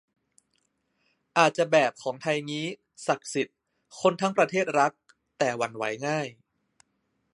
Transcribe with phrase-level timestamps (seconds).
[1.37, 2.67] อาจจะแบบของไทยงี้
[3.07, 3.57] ศักดิ์สิทธิ์
[4.01, 4.91] คนทั้งประเทศรัก
[5.37, 6.27] แต่หวั่นไหวง่าย